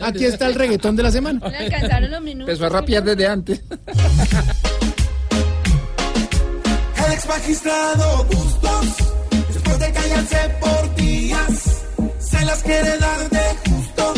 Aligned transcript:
Aquí 0.00 0.24
está 0.24 0.46
el 0.46 0.54
reggaetón 0.54 0.96
de 0.96 1.02
la 1.02 1.10
semana. 1.10 1.46
Le 1.46 1.58
alcanzaron 1.58 2.10
los 2.10 2.22
minutos. 2.22 2.48
Empezó 2.48 2.64
a 2.64 2.68
rapear 2.70 3.04
desde 3.04 3.26
antes. 3.26 3.60
El 7.06 7.12
ex 7.12 7.28
magistrado 7.28 8.24
Bustos, 8.24 8.86
después 9.52 9.78
de 9.78 9.92
callarse 9.92 10.38
por 10.58 10.94
días, 10.94 11.84
se 12.18 12.44
las 12.46 12.62
quiere 12.62 12.96
dar 12.96 13.28
de 13.28 13.70
justo 13.70 14.14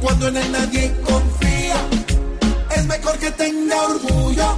cuando 0.00 0.28
en 0.28 0.36
él 0.36 0.52
nadie 0.52 0.92
confía. 1.02 1.76
Es 2.76 2.86
mejor 2.86 3.18
que 3.18 3.30
tenga 3.32 3.82
orgullo 3.82 4.56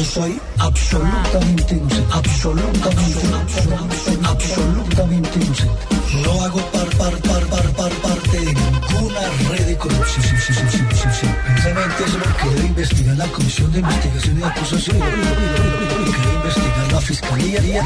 Yo 0.00 0.06
soy 0.06 0.40
absolutamente 0.56 1.74
inocente, 1.74 2.06
absolutamente, 2.10 3.20
absolutamente, 3.38 4.26
absolutamente 4.26 5.38
inocente. 5.40 5.86
No 6.24 6.42
hago 6.42 6.58
par, 6.72 6.88
par, 6.96 7.14
par, 7.18 7.46
par, 7.48 7.72
par, 7.74 7.92
parte 8.00 8.40
de 8.40 8.54
ninguna 8.54 9.20
red 9.50 9.66
de 9.66 9.76
corrupción. 9.76 10.24
Sí, 10.24 10.36
sí, 10.38 10.54
sí, 10.54 10.64
sí, 10.70 10.78
sí, 10.90 11.08
sí. 11.20 11.26
Precisamente 11.44 12.04
eso 12.04 12.66
investigar 12.66 13.16
la 13.18 13.26
Comisión 13.26 13.72
de 13.72 13.80
Investigación 13.80 14.40
y 14.40 14.42
Acusación. 14.42 14.98
Lo 14.98 15.04
que 15.04 15.12
debe 15.12 16.34
investigar 16.34 16.92
la 16.92 17.00
Fiscalía 17.02 17.60
día, 17.60 17.82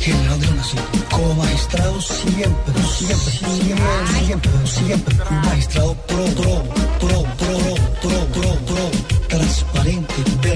General 0.00 0.40
de 0.40 0.46
la 0.46 0.54
Nación. 0.54 0.84
Como 1.10 1.34
magistrado 1.34 2.00
siempre, 2.00 2.82
siempre, 2.96 3.32
siempre, 3.32 3.84
siempre, 4.24 4.50
siempre 4.64 5.14
fui 5.16 5.36
magistrado 5.36 5.94
pro, 6.06 6.24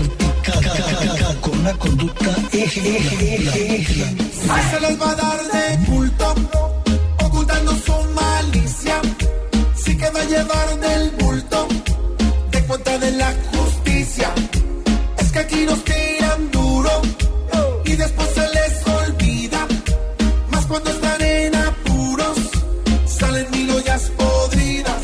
transparente, 0.09 0.25
vertical, 0.25 0.61
ca- 0.63 1.07
ca- 1.07 1.17
ca- 1.35 1.41
con 1.41 1.59
una 1.61 1.73
conducta 1.79 2.31
ejemplar. 2.53 3.55
Se 4.71 4.81
les 4.81 5.01
va 5.01 5.11
a 5.11 5.15
dar 5.15 5.41
de 5.53 5.85
culto, 5.87 6.35
ocultando 7.25 7.73
su 7.77 7.93
malicia, 8.15 9.01
sí 9.85 9.97
que 9.97 10.11
va 10.11 10.21
a 10.21 10.25
llevar 10.25 10.81
del 10.81 11.11
bulto, 11.13 11.69
de 12.51 12.63
cuenta 12.67 12.99
de 12.99 13.11
la 13.13 13.33
justicia. 13.53 14.33
Es 15.19 15.33
que 15.33 15.39
aquí 15.39 15.65
nos 15.67 15.85
tiran 15.85 16.51
duro 16.51 16.91
y 17.85 17.93
después 17.97 18.29
se 18.35 18.41
les 18.57 18.87
olvida, 18.87 19.67
más 20.51 20.67
cuando 20.67 20.91
están 20.91 21.21
en 21.23 21.55
apuros, 21.55 22.39
salen 23.07 23.47
mil 23.51 23.71
ollas 23.71 24.11
podridas. 24.17 25.03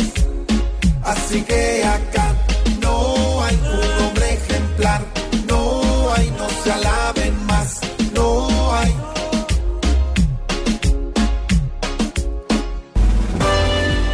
Así 1.04 1.42
que 1.42 1.67